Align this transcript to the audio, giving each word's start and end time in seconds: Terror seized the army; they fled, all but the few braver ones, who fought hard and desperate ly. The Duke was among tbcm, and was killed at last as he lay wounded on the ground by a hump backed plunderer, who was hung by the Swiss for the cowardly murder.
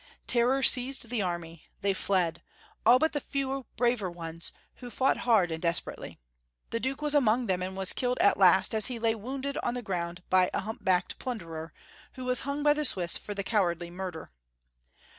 Terror 0.25 0.63
seized 0.63 1.09
the 1.11 1.21
army; 1.21 1.63
they 1.81 1.93
fled, 1.93 2.41
all 2.87 2.97
but 2.97 3.13
the 3.13 3.19
few 3.21 3.67
braver 3.77 4.09
ones, 4.09 4.51
who 4.77 4.89
fought 4.89 5.17
hard 5.17 5.51
and 5.51 5.61
desperate 5.61 5.99
ly. 5.99 6.17
The 6.71 6.79
Duke 6.79 7.03
was 7.03 7.13
among 7.13 7.45
tbcm, 7.45 7.63
and 7.67 7.77
was 7.77 7.93
killed 7.93 8.17
at 8.17 8.35
last 8.39 8.73
as 8.73 8.87
he 8.87 8.97
lay 8.97 9.13
wounded 9.13 9.57
on 9.61 9.75
the 9.75 9.83
ground 9.83 10.23
by 10.27 10.49
a 10.55 10.61
hump 10.61 10.83
backed 10.83 11.19
plunderer, 11.19 11.71
who 12.13 12.25
was 12.25 12.39
hung 12.39 12.63
by 12.63 12.73
the 12.73 12.83
Swiss 12.83 13.15
for 13.15 13.35
the 13.35 13.43
cowardly 13.43 13.91
murder. 13.91 14.31